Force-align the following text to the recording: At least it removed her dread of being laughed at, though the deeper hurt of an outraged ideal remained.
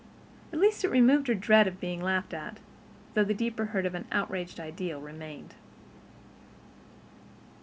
At 0.51 0.57
least 0.59 0.83
it 0.83 0.89
removed 0.89 1.27
her 1.27 1.35
dread 1.35 1.67
of 1.67 1.79
being 1.79 2.01
laughed 2.01 2.33
at, 2.33 2.57
though 3.13 3.23
the 3.23 3.35
deeper 3.35 3.65
hurt 3.65 3.85
of 3.85 3.93
an 3.93 4.07
outraged 4.11 4.59
ideal 4.59 4.99
remained. 4.99 5.53